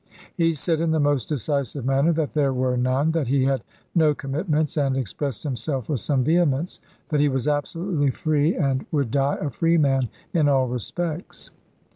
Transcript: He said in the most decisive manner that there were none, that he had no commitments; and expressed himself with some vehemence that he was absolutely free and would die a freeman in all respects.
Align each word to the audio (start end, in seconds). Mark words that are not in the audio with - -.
He 0.35 0.55
said 0.55 0.79
in 0.79 0.89
the 0.89 0.99
most 0.99 1.29
decisive 1.29 1.85
manner 1.85 2.11
that 2.13 2.33
there 2.33 2.53
were 2.53 2.75
none, 2.75 3.11
that 3.11 3.27
he 3.27 3.43
had 3.43 3.61
no 3.93 4.15
commitments; 4.15 4.75
and 4.75 4.97
expressed 4.97 5.43
himself 5.43 5.89
with 5.89 5.99
some 5.99 6.23
vehemence 6.23 6.79
that 7.09 7.19
he 7.19 7.29
was 7.29 7.47
absolutely 7.47 8.09
free 8.09 8.55
and 8.55 8.83
would 8.91 9.11
die 9.11 9.37
a 9.39 9.51
freeman 9.51 10.09
in 10.33 10.47
all 10.49 10.67
respects. 10.67 11.51